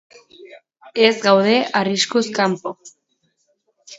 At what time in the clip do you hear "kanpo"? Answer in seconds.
2.39-2.75